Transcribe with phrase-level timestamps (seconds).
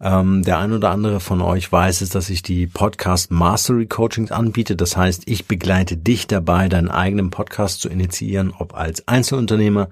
[0.00, 4.30] Ähm, der ein oder andere von euch weiß es, dass ich die Podcast Mastery Coachings
[4.30, 4.76] anbiete.
[4.76, 9.88] Das heißt, ich begleite dich dabei, deinen eigenen Podcast zu initiieren, ob als Einzelunternehmer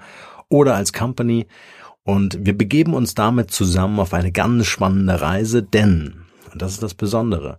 [0.49, 1.47] oder als Company.
[2.03, 6.83] Und wir begeben uns damit zusammen auf eine ganz spannende Reise, denn, und das ist
[6.83, 7.57] das Besondere,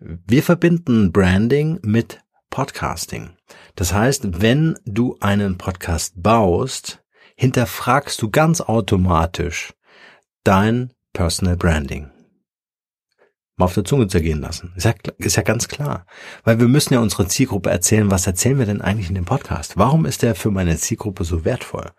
[0.00, 3.30] wir verbinden Branding mit Podcasting.
[3.76, 7.02] Das heißt, wenn du einen Podcast baust,
[7.36, 9.74] hinterfragst du ganz automatisch
[10.42, 12.10] dein Personal Branding.
[13.56, 14.72] Mal auf der Zunge zergehen lassen.
[14.76, 16.06] Ist ja, ist ja ganz klar.
[16.42, 19.76] Weil wir müssen ja unsere Zielgruppe erzählen, was erzählen wir denn eigentlich in dem Podcast?
[19.76, 21.90] Warum ist der für meine Zielgruppe so wertvoll?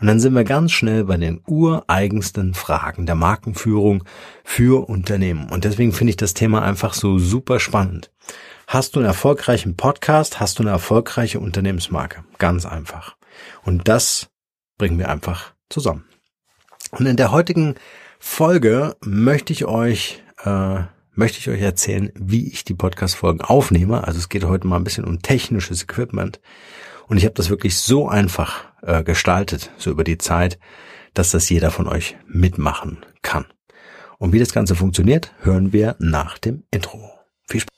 [0.00, 4.02] Und dann sind wir ganz schnell bei den ureigensten Fragen der Markenführung
[4.42, 5.48] für Unternehmen.
[5.48, 8.10] Und deswegen finde ich das Thema einfach so super spannend.
[8.66, 12.24] Hast du einen erfolgreichen Podcast, hast du eine erfolgreiche Unternehmensmarke.
[12.38, 13.16] Ganz einfach.
[13.62, 14.28] Und das
[14.76, 16.04] bringen wir einfach zusammen.
[16.92, 17.74] Und in der heutigen
[18.18, 20.80] Folge möchte ich euch äh,
[21.16, 24.06] möchte ich euch erzählen, wie ich die Podcast-Folgen aufnehme.
[24.06, 26.40] Also es geht heute mal ein bisschen um technisches Equipment.
[27.08, 30.58] Und ich habe das wirklich so einfach äh, gestaltet, so über die Zeit,
[31.14, 33.46] dass das jeder von euch mitmachen kann.
[34.18, 37.10] Und wie das Ganze funktioniert, hören wir nach dem Intro.
[37.48, 37.70] Viel Spaß.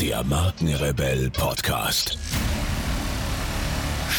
[0.00, 2.18] Der Markenrebell Podcast.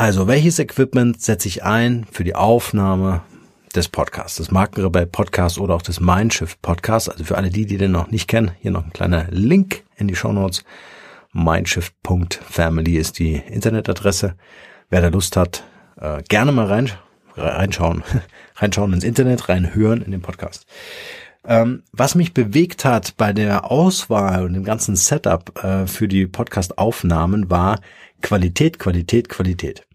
[0.00, 3.22] Also, welches Equipment setze ich ein für die Aufnahme
[3.74, 7.08] des Podcasts, des Markenrebell Podcasts oder auch des Mindshift Podcasts?
[7.08, 10.06] Also für alle die, die den noch nicht kennen, hier noch ein kleiner Link in
[10.06, 10.62] die Show Notes.
[11.32, 14.36] Mindshift.family ist die Internetadresse.
[14.88, 15.64] Wer da Lust hat,
[16.00, 16.92] äh, gerne mal rein,
[17.36, 18.04] reinschauen,
[18.54, 20.64] reinschauen ins Internet, reinhören in den Podcast.
[21.44, 26.28] Ähm, was mich bewegt hat bei der Auswahl und dem ganzen Setup äh, für die
[26.28, 27.80] Podcast-Aufnahmen war
[28.22, 29.87] Qualität, Qualität, Qualität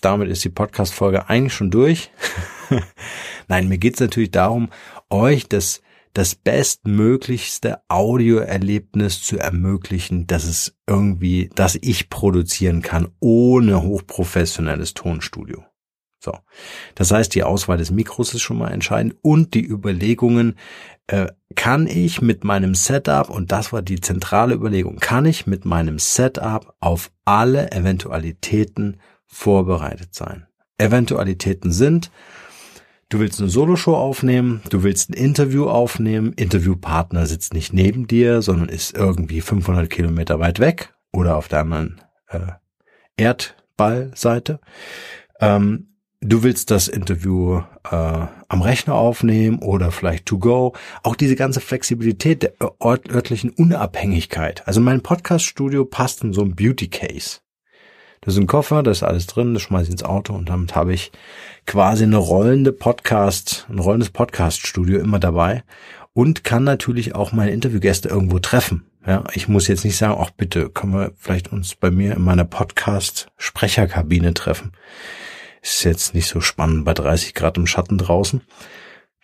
[0.00, 2.10] damit ist die Podcast-Folge eigentlich schon durch.
[3.48, 4.70] Nein, mir geht es natürlich darum,
[5.08, 13.82] euch das, das bestmöglichste Audioerlebnis zu ermöglichen, dass es irgendwie, dass ich produzieren kann, ohne
[13.82, 15.64] hochprofessionelles Tonstudio.
[16.22, 16.36] So.
[16.94, 20.56] Das heißt, die Auswahl des Mikros ist schon mal entscheidend und die Überlegungen,
[21.06, 25.64] äh, kann ich mit meinem Setup, und das war die zentrale Überlegung, kann ich mit
[25.64, 29.00] meinem Setup auf alle Eventualitäten
[29.30, 30.46] vorbereitet sein.
[30.78, 32.10] Eventualitäten sind,
[33.08, 38.42] du willst eine Soloshow aufnehmen, du willst ein Interview aufnehmen, Interviewpartner sitzt nicht neben dir,
[38.42, 42.52] sondern ist irgendwie 500 Kilometer weit weg oder auf der anderen äh,
[43.16, 44.60] Erdballseite.
[45.40, 50.74] Ähm, du willst das Interview äh, am Rechner aufnehmen oder vielleicht to go.
[51.02, 54.66] Auch diese ganze Flexibilität der örtlichen Unabhängigkeit.
[54.66, 57.40] Also mein Podcast-Studio passt in so ein Beauty Case.
[58.22, 60.74] Das ist ein Koffer, da ist alles drin, das schmeiße ich ins Auto und damit
[60.74, 61.10] habe ich
[61.66, 65.64] quasi eine rollende Podcast, ein rollendes Podcast-Studio immer dabei
[66.12, 68.84] und kann natürlich auch meine Interviewgäste irgendwo treffen.
[69.06, 72.22] Ja, ich muss jetzt nicht sagen, ach bitte, können wir vielleicht uns bei mir in
[72.22, 74.72] meiner Podcast-Sprecherkabine treffen.
[75.62, 78.42] Ist jetzt nicht so spannend bei 30 Grad im Schatten draußen.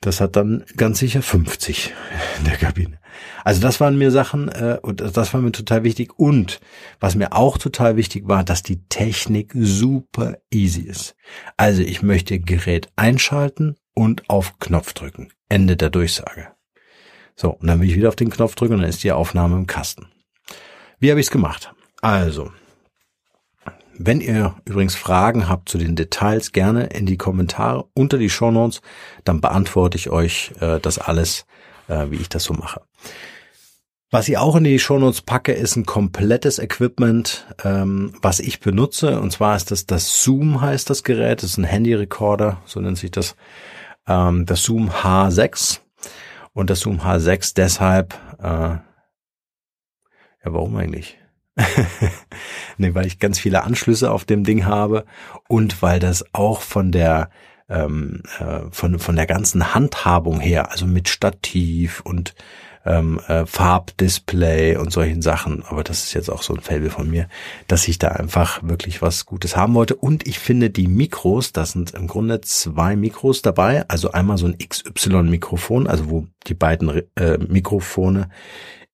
[0.01, 1.95] Das hat dann ganz sicher 50
[2.39, 2.99] in der Kabine.
[3.45, 6.19] Also das waren mir Sachen äh, und das war mir total wichtig.
[6.19, 6.61] Und
[7.01, 11.17] was mir auch total wichtig war, dass die Technik super easy ist.
[11.57, 15.33] Also ich möchte Gerät einschalten und auf Knopf drücken.
[15.49, 16.49] Ende der Durchsage.
[17.35, 19.57] So, und dann will ich wieder auf den Knopf drücken und dann ist die Aufnahme
[19.57, 20.07] im Kasten.
[20.99, 21.73] Wie habe ich es gemacht?
[22.01, 22.51] Also,
[23.99, 28.51] wenn ihr übrigens Fragen habt zu den Details, gerne in die Kommentare unter die Show
[28.51, 28.81] Notes,
[29.25, 31.47] dann beantworte ich euch äh, das alles,
[31.89, 32.83] äh, wie ich das so mache.
[34.11, 38.61] Was ich auch in die Show Notes packe, ist ein komplettes Equipment, ähm, was ich
[38.61, 39.21] benutze.
[39.21, 42.99] Und zwar ist das das Zoom heißt das Gerät, das ist ein Handy-Recorder, so nennt
[42.99, 43.35] sich das.
[44.07, 45.81] Ähm, das Zoom H6
[46.53, 48.15] und das Zoom H6 deshalb.
[48.39, 48.83] Äh, ja,
[50.45, 51.19] warum eigentlich?
[52.77, 55.05] nee, weil ich ganz viele Anschlüsse auf dem Ding habe
[55.49, 57.31] und weil das auch von der
[57.69, 62.35] ähm, äh, von von der ganzen Handhabung her, also mit Stativ und
[62.87, 65.65] ähm, äh, Farbdisplay und solchen Sachen.
[65.65, 67.29] Aber das ist jetzt auch so ein Fable von mir,
[67.67, 69.97] dass ich da einfach wirklich was Gutes haben wollte.
[69.97, 73.87] Und ich finde die Mikros, das sind im Grunde zwei Mikros dabei.
[73.89, 78.29] Also einmal so ein XY-Mikrofon, also wo die beiden äh, Mikrofone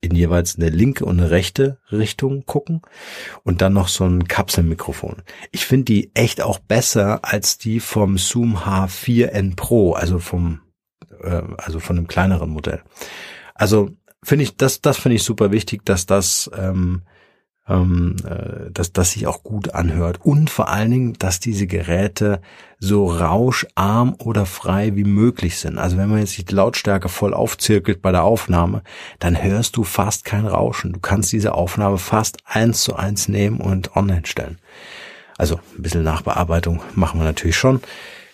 [0.02, 2.82] in jeweils eine linke und eine rechte Richtung gucken
[3.44, 5.22] und dann noch so ein Kapselmikrofon.
[5.52, 10.60] Ich finde die echt auch besser als die vom Zoom H4n Pro, also vom
[11.22, 12.82] äh, also von einem kleineren Modell.
[13.54, 13.90] Also
[14.24, 17.02] finde ich das das finde ich super wichtig, dass das ähm,
[17.68, 22.40] ähm, äh, dass das sich auch gut anhört und vor allen Dingen, dass diese Geräte
[22.78, 25.78] so rauscharm oder frei wie möglich sind.
[25.78, 28.82] Also wenn man jetzt die Lautstärke voll aufzirkelt bei der Aufnahme,
[29.20, 30.92] dann hörst du fast kein Rauschen.
[30.92, 34.58] Du kannst diese Aufnahme fast eins zu eins nehmen und online stellen.
[35.38, 37.80] Also ein bisschen Nachbearbeitung machen wir natürlich schon.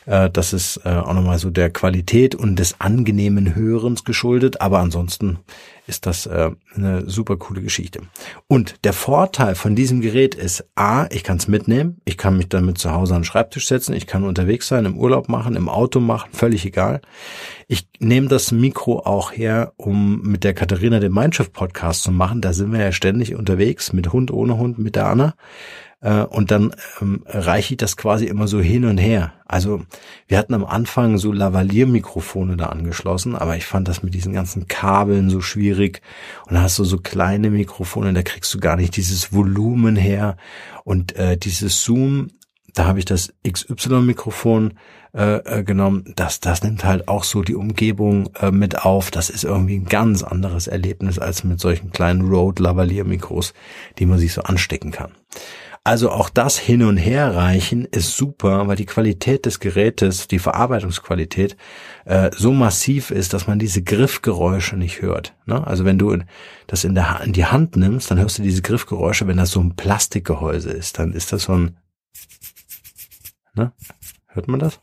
[0.08, 4.78] Äh, das ist äh, auch nochmal so der Qualität und des angenehmen Hörens geschuldet, aber
[4.78, 5.38] ansonsten
[5.86, 8.00] ist das äh, eine super coole Geschichte.
[8.46, 12.48] Und der Vorteil von diesem Gerät ist, a, ich kann es mitnehmen, ich kann mich
[12.48, 15.68] damit zu Hause an den Schreibtisch setzen, ich kann unterwegs sein, im Urlaub machen, im
[15.68, 17.00] Auto machen, völlig egal.
[17.68, 22.40] Ich nehme das Mikro auch her, um mit der Katharina den Mindshift Podcast zu machen.
[22.40, 25.34] Da sind wir ja ständig unterwegs, mit Hund, ohne Hund, mit der Anna.
[26.00, 29.32] Äh, und dann ähm, reiche ich das quasi immer so hin und her.
[29.46, 29.82] Also
[30.26, 34.68] wir hatten am Anfang so Lavalier-Mikrofone da angeschlossen, aber ich fand das mit diesen ganzen
[34.68, 36.02] Kabeln so schwierig.
[36.46, 40.36] Und dann hast du so kleine Mikrofone, da kriegst du gar nicht dieses Volumen her.
[40.84, 42.28] Und äh, dieses Zoom,
[42.74, 44.74] da habe ich das XY-Mikrofon
[45.14, 46.12] äh, äh, genommen.
[46.16, 49.10] Das, das nimmt halt auch so die Umgebung äh, mit auf.
[49.10, 53.54] Das ist irgendwie ein ganz anderes Erlebnis als mit solchen kleinen Rode-Lavalier-Mikros,
[53.98, 55.12] die man sich so anstecken kann.
[55.88, 61.56] Also auch das Hin- und Herreichen ist super, weil die Qualität des Gerätes, die Verarbeitungsqualität
[62.04, 65.34] äh, so massiv ist, dass man diese Griffgeräusche nicht hört.
[65.46, 65.66] Ne?
[65.66, 66.18] Also wenn du
[66.66, 69.26] das in, der, in die Hand nimmst, dann hörst du diese Griffgeräusche.
[69.28, 71.78] Wenn das so ein Plastikgehäuse ist, dann ist das so ein
[73.54, 73.72] ne?
[74.30, 74.80] Hört man das?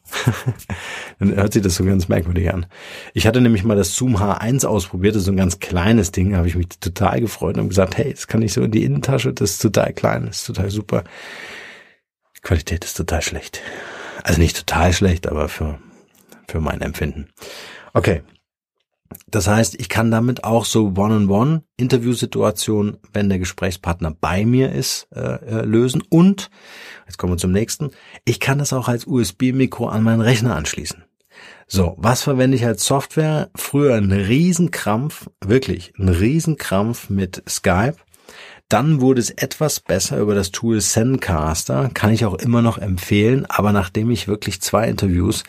[1.20, 2.66] Dann hört sich das so ganz merkwürdig an.
[3.14, 6.32] Ich hatte nämlich mal das Zoom H1 ausprobiert, das ist so ein ganz kleines Ding,
[6.32, 8.84] da habe ich mich total gefreut und gesagt, hey, das kann ich so in die
[8.84, 11.04] Innentasche, das ist total klein, das ist total super.
[12.36, 13.62] Die Qualität ist total schlecht.
[14.24, 15.78] Also nicht total schlecht, aber für,
[16.48, 17.30] für mein Empfinden.
[17.94, 18.24] Okay,
[19.28, 25.22] das heißt, ich kann damit auch so One-on-One-Interviewsituationen, wenn der Gesprächspartner bei mir ist, äh,
[25.22, 26.04] äh, lösen.
[26.10, 26.50] Und,
[27.06, 27.92] jetzt kommen wir zum nächsten,
[28.24, 31.04] ich kann das auch als USB-Mikro an meinen Rechner anschließen.
[31.68, 33.50] So, was verwende ich als Software?
[33.56, 37.96] Früher ein Riesenkrampf, wirklich ein Riesenkrampf mit Skype.
[38.68, 43.46] Dann wurde es etwas besser über das Tool Zencaster, kann ich auch immer noch empfehlen,
[43.46, 45.44] aber nachdem ich wirklich zwei Interviews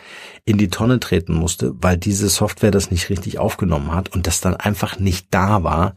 [0.44, 4.42] in die Tonne treten musste, weil diese Software das nicht richtig aufgenommen hat und das
[4.42, 5.94] dann einfach nicht da war,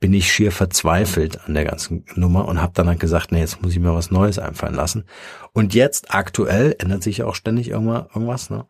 [0.00, 3.62] bin ich schier verzweifelt an der ganzen Nummer und habe dann halt gesagt, nee, jetzt
[3.62, 5.04] muss ich mir was Neues einfallen lassen.
[5.52, 8.50] Und jetzt aktuell ändert sich auch ständig irgendwas.
[8.50, 8.66] Ne?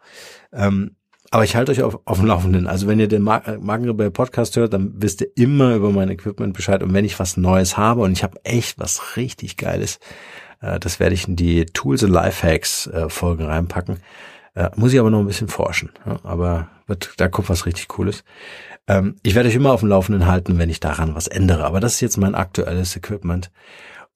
[0.53, 0.97] Ähm,
[1.31, 2.67] aber ich halte euch auf, auf dem Laufenden.
[2.67, 6.11] Also wenn ihr den Mar äh, Markenrebell Podcast hört, dann wisst ihr immer über mein
[6.11, 6.83] Equipment Bescheid.
[6.83, 9.99] Und wenn ich was Neues habe und ich habe echt was richtig Geiles,
[10.61, 13.99] äh, das werde ich in die Tools und Lifehacks äh, Folgen reinpacken.
[14.55, 15.91] Äh, muss ich aber noch ein bisschen forschen.
[16.07, 16.19] Ja?
[16.23, 18.25] Aber wird, da kommt was richtig Cooles.
[18.87, 21.65] Ähm, ich werde euch immer auf dem Laufenden halten, wenn ich daran was ändere.
[21.65, 23.51] Aber das ist jetzt mein aktuelles Equipment.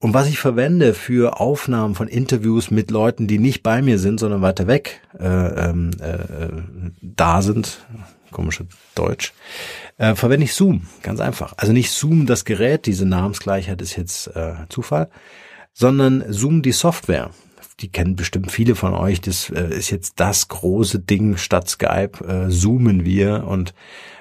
[0.01, 4.19] Und was ich verwende für Aufnahmen von Interviews mit Leuten, die nicht bei mir sind,
[4.19, 6.47] sondern weiter weg äh, ähm, äh,
[7.01, 7.85] da sind,
[8.31, 8.65] komische
[8.95, 9.33] Deutsch,
[9.97, 11.53] äh, verwende ich Zoom, ganz einfach.
[11.57, 15.09] Also nicht Zoom das Gerät, diese Namensgleichheit ist jetzt äh, Zufall,
[15.73, 17.31] sondern Zoom die Software.
[17.81, 19.19] Die kennen bestimmt viele von euch.
[19.19, 22.23] Das äh, ist jetzt das große Ding statt Skype.
[22.25, 23.73] Äh, zoomen wir und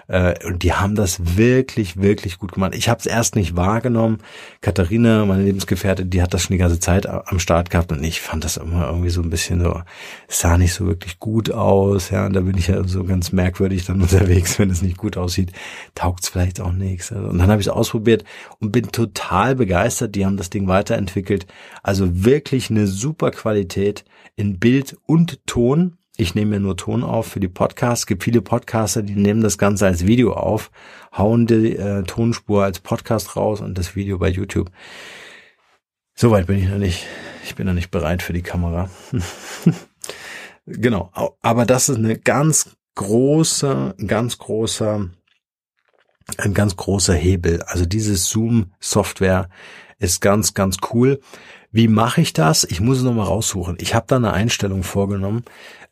[0.09, 2.75] äh, und die haben das wirklich, wirklich gut gemacht.
[2.75, 4.19] Ich habe es erst nicht wahrgenommen.
[4.63, 8.21] Katharina, meine Lebensgefährtin, die hat das schon die ganze Zeit am Start gehabt und ich
[8.21, 9.83] fand das immer irgendwie so ein bisschen so,
[10.27, 12.09] sah nicht so wirklich gut aus.
[12.11, 15.19] Ja, und da bin ich ja so ganz merkwürdig dann unterwegs, wenn es nicht gut
[15.19, 15.53] aussieht,
[15.95, 17.13] taugt es vielleicht auch nichts.
[17.13, 18.25] Und dann habe ich es ausprobiert
[18.61, 20.15] und bin total begeistert.
[20.15, 21.47] Die haben das Ding weiterentwickelt.
[21.83, 24.05] Also wirklich eine super Qualität
[24.37, 25.99] in Bild und Ton.
[26.21, 28.01] Ich nehme mir nur Ton auf für die Podcasts.
[28.01, 30.73] Es gibt viele Podcaster, die nehmen das Ganze als Video auf,
[31.17, 34.69] hauen die äh, Tonspur als Podcast raus und das Video bei YouTube.
[36.17, 37.07] Soweit bin ich noch nicht.
[37.45, 38.91] Ich bin noch nicht bereit für die Kamera.
[40.67, 41.13] genau.
[41.41, 45.09] Aber das ist eine ganz große, ganz großer,
[46.37, 47.63] ein ganz großer Hebel.
[47.63, 49.49] Also diese Zoom-Software
[50.01, 51.21] ist ganz, ganz cool.
[51.71, 52.65] Wie mache ich das?
[52.65, 53.77] Ich muss es nochmal raussuchen.
[53.81, 55.45] Ich habe da eine Einstellung vorgenommen,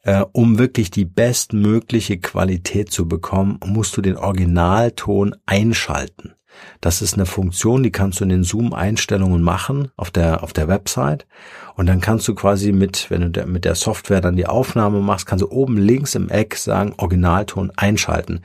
[0.07, 6.35] äh, um wirklich die bestmögliche Qualität zu bekommen, musst du den Originalton einschalten.
[6.81, 10.69] Das ist eine Funktion, die kannst du in den Zoom-Einstellungen machen auf der, auf der
[10.69, 11.27] Website.
[11.75, 15.27] Und dann kannst du quasi mit, wenn du mit der Software dann die Aufnahme machst,
[15.27, 18.43] kannst du oben links im Eck sagen, Originalton einschalten.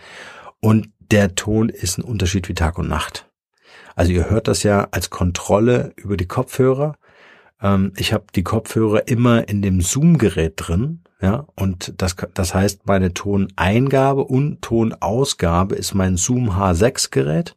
[0.59, 3.29] Und der Ton ist ein Unterschied wie Tag und Nacht.
[3.95, 6.95] Also ihr hört das ja als Kontrolle über die Kopfhörer.
[7.61, 11.01] Ähm, ich habe die Kopfhörer immer in dem Zoom-Gerät drin.
[11.21, 17.55] Ja, und das, das heißt, meine Toneingabe und Tonausgabe ist mein Zoom H6 Gerät.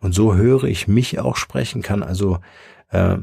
[0.00, 2.38] Und so höre ich mich auch sprechen, kann also
[2.90, 3.16] äh,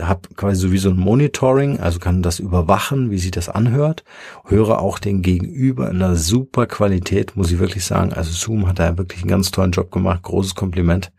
[0.00, 4.04] habe quasi so wie so ein Monitoring, also kann das überwachen, wie sich das anhört,
[4.44, 8.12] höre auch den Gegenüber in einer super Qualität, muss ich wirklich sagen.
[8.12, 11.12] Also Zoom hat da wirklich einen ganz tollen Job gemacht, großes Kompliment.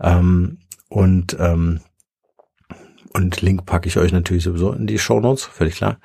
[0.00, 1.80] Ähm, und ähm,
[3.12, 5.98] und Link packe ich euch natürlich sowieso in die Show Notes, völlig klar.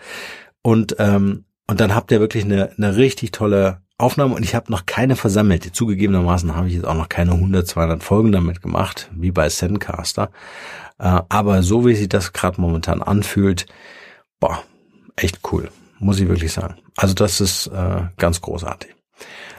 [0.61, 4.69] Und ähm, und dann habt ihr wirklich eine, eine richtig tolle Aufnahme und ich habe
[4.69, 5.73] noch keine versammelt.
[5.73, 10.31] Zugegebenermaßen habe ich jetzt auch noch keine 100, 200 Folgen damit gemacht, wie bei Sendcaster.
[10.99, 13.67] Äh, aber so wie sich das gerade momentan anfühlt,
[14.41, 14.61] boah,
[15.15, 16.75] echt cool, muss ich wirklich sagen.
[16.97, 18.93] Also das ist äh, ganz großartig.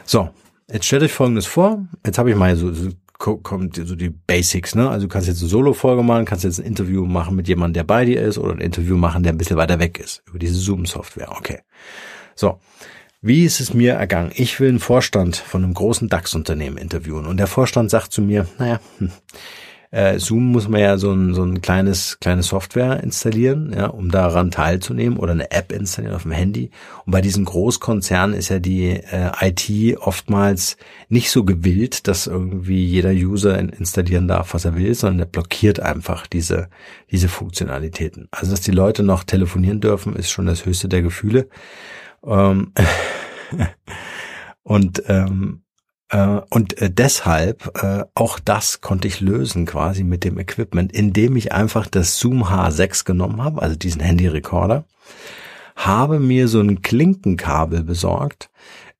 [0.05, 0.29] So,
[0.69, 1.83] jetzt stellt euch Folgendes vor.
[2.05, 2.89] Jetzt habe ich mal so, so
[3.23, 4.89] kommt so die Basics, ne?
[4.89, 7.83] Also du kannst jetzt eine Solo-Folge machen, kannst jetzt ein Interview machen mit jemandem, der
[7.83, 10.55] bei dir ist, oder ein Interview machen, der ein bisschen weiter weg ist, über diese
[10.55, 11.31] Zoom-Software.
[11.31, 11.59] Okay.
[12.35, 12.59] So.
[13.21, 14.31] Wie ist es mir ergangen?
[14.35, 18.47] Ich will einen Vorstand von einem großen DAX-Unternehmen interviewen und der Vorstand sagt zu mir,
[18.59, 19.11] naja, hm,
[19.93, 24.09] äh, Zoom muss man ja so ein, so ein kleines, kleine Software installieren, ja, um
[24.09, 26.71] daran teilzunehmen oder eine App installieren auf dem Handy.
[27.05, 30.77] Und bei diesen Großkonzernen ist ja die äh, IT oftmals
[31.09, 35.79] nicht so gewillt, dass irgendwie jeder User installieren darf, was er will, sondern der blockiert
[35.79, 36.69] einfach diese,
[37.11, 38.29] diese Funktionalitäten.
[38.31, 41.47] Also, dass die Leute noch telefonieren dürfen, ist schon das höchste der Gefühle.
[42.25, 42.71] Ähm
[44.63, 45.62] und ähm, äh,
[46.49, 51.51] und äh, deshalb, äh, auch das konnte ich lösen quasi mit dem Equipment, indem ich
[51.51, 54.85] einfach das Zoom H6 genommen habe, also diesen Handy-Recorder,
[55.75, 58.49] habe mir so ein Klinkenkabel besorgt.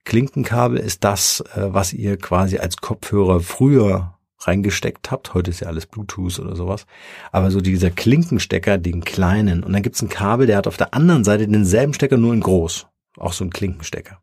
[0.05, 4.13] Klinkenkabel ist das, was ihr quasi als Kopfhörer früher
[4.47, 5.33] reingesteckt habt.
[5.33, 6.85] Heute ist ja alles Bluetooth oder sowas.
[7.31, 9.63] Aber so dieser Klinkenstecker, den kleinen.
[9.63, 12.41] Und dann gibt's ein Kabel, der hat auf der anderen Seite denselben Stecker, nur in
[12.41, 12.87] groß.
[13.17, 14.22] Auch so ein Klinkenstecker.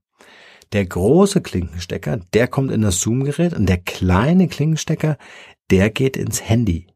[0.72, 5.18] Der große Klinkenstecker, der kommt in das Zoom-Gerät und der kleine Klinkenstecker,
[5.70, 6.86] der geht ins Handy.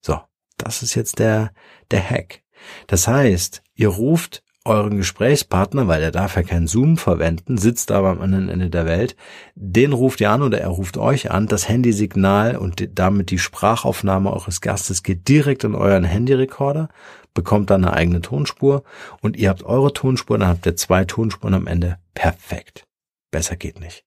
[0.00, 0.18] So,
[0.56, 1.52] das ist jetzt der,
[1.90, 2.42] der Hack.
[2.88, 8.10] Das heißt, ihr ruft euren Gesprächspartner, weil er darf ja kein Zoom verwenden, sitzt aber
[8.10, 9.16] am anderen Ende der Welt,
[9.54, 14.30] den ruft ihr an oder er ruft euch an, das Handysignal und damit die Sprachaufnahme
[14.30, 16.88] eures Gastes geht direkt in euren Handyrekorder,
[17.32, 18.82] bekommt dann eine eigene Tonspur
[19.22, 21.98] und ihr habt eure Tonspur, dann habt ihr zwei Tonspuren am Ende.
[22.12, 22.84] Perfekt.
[23.30, 24.04] Besser geht nicht.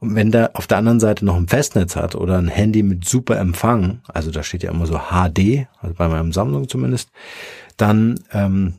[0.00, 3.04] Und wenn der auf der anderen Seite noch ein Festnetz hat oder ein Handy mit
[3.04, 7.10] super Empfang, also da steht ja immer so HD, also bei meinem Samsung zumindest,
[7.76, 8.74] dann ähm,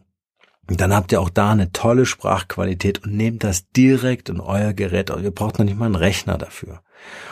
[0.80, 5.10] dann habt ihr auch da eine tolle Sprachqualität und nehmt das direkt in euer Gerät.
[5.10, 6.82] Ihr braucht noch nicht mal einen Rechner dafür.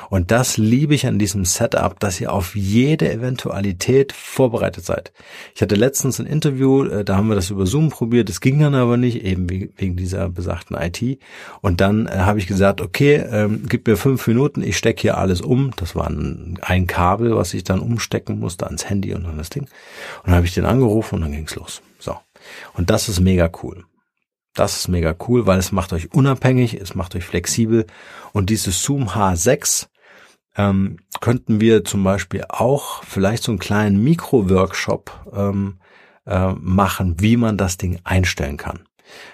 [0.09, 5.13] Und das liebe ich an diesem Setup, dass ihr auf jede Eventualität vorbereitet seid.
[5.53, 8.59] Ich hatte letztens ein Interview, äh, da haben wir das über Zoom probiert, das ging
[8.59, 11.19] dann aber nicht, eben wegen dieser besagten IT.
[11.61, 15.17] Und dann äh, habe ich gesagt, okay, ähm, gib mir fünf Minuten, ich stecke hier
[15.17, 15.71] alles um.
[15.75, 19.49] Das war ein, ein, Kabel, was ich dann umstecken musste ans Handy und an das
[19.49, 19.63] Ding.
[19.63, 21.83] Und dann habe ich den angerufen und dann ging's los.
[21.99, 22.15] So.
[22.73, 23.85] Und das ist mega cool.
[24.53, 27.85] Das ist mega cool, weil es macht euch unabhängig, es macht euch flexibel.
[28.33, 29.87] Und dieses Zoom H6
[30.57, 35.79] ähm, könnten wir zum Beispiel auch vielleicht so einen kleinen Mikro-Workshop ähm,
[36.25, 38.81] äh, machen, wie man das Ding einstellen kann.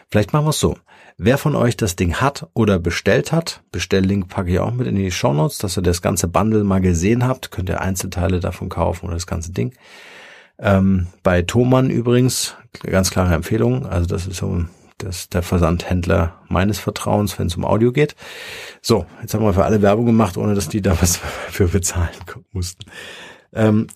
[0.09, 0.77] Vielleicht machen wir es so.
[1.17, 4.95] Wer von euch das Ding hat oder bestellt hat, Bestelllink packe ich auch mit in
[4.95, 8.67] die Show Notes, dass ihr das ganze Bundle mal gesehen habt, könnt ihr Einzelteile davon
[8.67, 9.73] kaufen oder das ganze Ding.
[10.57, 14.65] Ähm, bei Thomann übrigens, ganz klare Empfehlung, also das ist so
[14.97, 18.15] das ist der Versandhändler meines Vertrauens, wenn es um Audio geht.
[18.81, 21.17] So, jetzt haben wir für alle Werbung gemacht, ohne dass die da was
[21.49, 22.15] für bezahlen
[22.53, 22.85] mussten.
[23.53, 23.87] Ähm,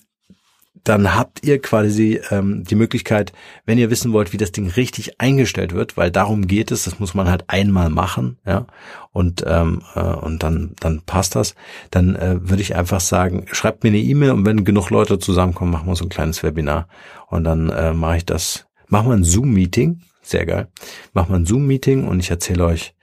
[0.83, 3.33] dann habt ihr quasi ähm, die Möglichkeit,
[3.65, 6.99] wenn ihr wissen wollt, wie das Ding richtig eingestellt wird, weil darum geht es, das
[6.99, 8.67] muss man halt einmal machen, ja,
[9.11, 11.55] und ähm, äh, und dann dann passt das.
[11.91, 15.71] Dann äh, würde ich einfach sagen, schreibt mir eine E-Mail und wenn genug Leute zusammenkommen,
[15.71, 16.87] machen wir so ein kleines Webinar
[17.27, 20.67] und dann äh, mache ich das, machen wir ein Zoom-Meeting sehr geil.
[21.13, 22.93] Machen wir ein Zoom-Meeting und ich erzähle euch,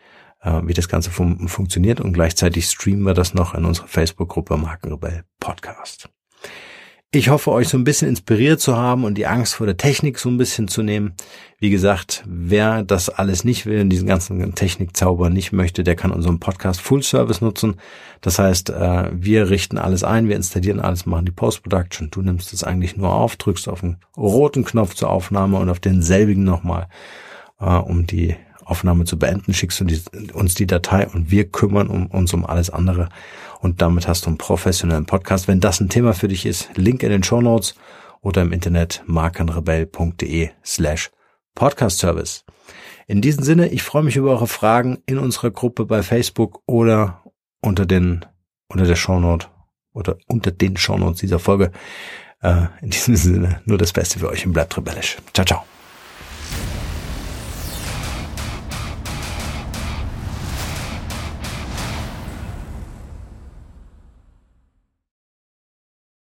[0.40, 4.56] äh, wie das Ganze fun funktioniert und gleichzeitig streamen wir das noch in unserer Facebook-Gruppe
[4.56, 6.08] Markenrebell Podcast.
[7.16, 10.18] Ich hoffe, euch so ein bisschen inspiriert zu haben und die Angst vor der Technik
[10.18, 11.14] so ein bisschen zu nehmen.
[11.58, 16.40] Wie gesagt, wer das alles nicht will, diesen ganzen Technikzauber nicht möchte, der kann unseren
[16.40, 17.76] Podcast Full Service nutzen.
[18.20, 22.10] Das heißt, äh, wir richten alles ein, wir installieren alles, machen die Post-Production.
[22.10, 25.80] Du nimmst es eigentlich nur auf, drückst auf den roten Knopf zur Aufnahme und auf
[25.80, 26.86] denselbigen nochmal,
[27.60, 29.86] äh, um die Aufnahme zu beenden, schickst du
[30.34, 33.08] uns die Datei und wir kümmern uns um alles andere
[33.60, 35.48] und damit hast du einen professionellen Podcast.
[35.48, 37.74] Wenn das ein Thema für dich ist, Link in den Show Notes
[38.20, 41.10] oder im Internet markenrebell.de slash
[41.54, 42.44] Podcast Service.
[43.06, 47.22] In diesem Sinne, ich freue mich über eure Fragen in unserer Gruppe bei Facebook oder
[47.60, 48.24] unter den,
[48.68, 49.46] unter der Shownote
[49.92, 51.70] oder unter den Shownotes dieser Folge.
[52.42, 55.16] Äh, in diesem Sinne, nur das Beste für euch und bleibt rebellisch.
[55.32, 55.75] Ciao, ciao.